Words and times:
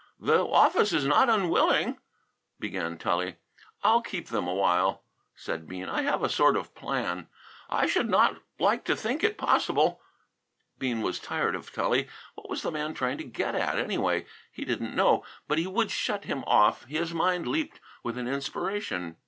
"The 0.19 0.43
office 0.43 0.93
is 0.93 1.05
not 1.05 1.29
unwilling" 1.29 1.99
began 2.59 2.97
Tully. 2.97 3.35
"I'll 3.83 4.01
keep 4.01 4.33
'em 4.33 4.47
a 4.47 4.53
while," 4.55 5.03
said 5.35 5.67
Bean. 5.67 5.87
"I 5.89 6.01
have 6.01 6.23
a 6.23 6.27
sort 6.29 6.57
of 6.57 6.73
plan." 6.73 7.27
"I 7.69 7.85
should 7.85 8.09
not 8.09 8.37
like 8.57 8.83
to 8.85 8.95
think 8.95 9.23
it 9.23 9.37
possible" 9.37 10.01
Bean 10.79 11.03
was 11.03 11.19
tired 11.19 11.53
of 11.53 11.71
Tully. 11.71 12.07
What 12.33 12.49
was 12.49 12.63
the 12.63 12.71
man 12.71 12.95
trying 12.95 13.19
to 13.19 13.23
get 13.23 13.53
at, 13.53 13.77
anyway? 13.77 14.25
He 14.51 14.65
didn't 14.65 14.95
know; 14.95 15.23
but 15.47 15.59
he 15.59 15.67
would 15.67 15.91
shut 15.91 16.23
him 16.23 16.43
off. 16.47 16.85
His 16.85 17.13
mind 17.13 17.47
leaped 17.47 17.79
with 18.01 18.17
an 18.17 18.27
inspiration. 18.27 19.17